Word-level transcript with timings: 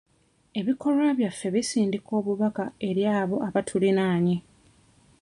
Ebikolwa 0.59 1.07
byaffe 1.17 1.47
bisindika 1.55 2.11
obubaka 2.19 2.63
eri 2.89 3.03
abo 3.19 3.35
abatulinaanye. 3.47 4.37